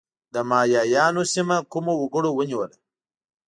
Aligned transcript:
د 0.33 0.35
مایایانو 0.49 1.23
سیمه 1.33 1.57
کومو 1.71 1.93
وګړو 1.97 2.29
ونیوله؟ 2.33 2.77